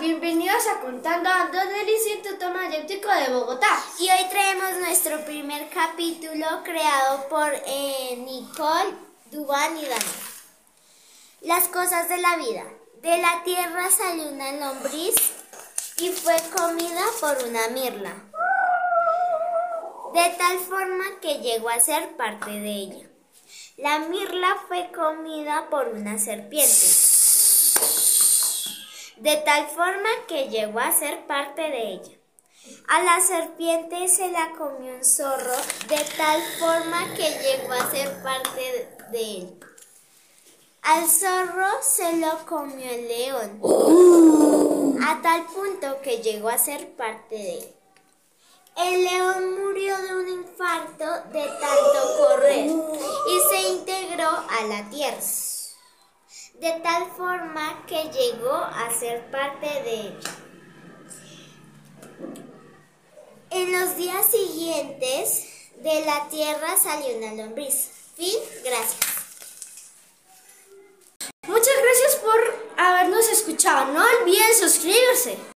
[0.00, 3.68] bienvenidos a Contando Ando del Instituto Mayéutico de Bogotá.
[3.98, 8.94] Y hoy traemos nuestro primer capítulo creado por eh, Nicole,
[9.30, 10.04] Duban y Dani.
[11.40, 12.64] Las cosas de la vida.
[13.02, 15.14] De la tierra salió una lombriz
[15.98, 18.14] y fue comida por una mirla.
[20.14, 23.08] De tal forma que llegó a ser parte de ella.
[23.76, 27.06] La mirla fue comida por una serpiente
[29.16, 32.12] de tal forma que llegó a ser parte de ella.
[32.88, 35.56] A la serpiente se la comió un zorro,
[35.88, 39.60] de tal forma que llegó a ser parte de él.
[40.82, 43.60] Al zorro se lo comió el león,
[45.02, 47.72] a tal punto que llegó a ser parte de él.
[48.76, 55.16] El león murió de un infarto de tanto correr y se integró a la tierra
[56.60, 60.30] de tal forma que llegó a ser parte de ella.
[63.50, 67.90] En los días siguientes de la tierra salió una lombriz.
[68.16, 69.16] Fin, gracias.
[71.46, 73.92] Muchas gracias por habernos escuchado.
[73.92, 75.55] No olviden suscribirse.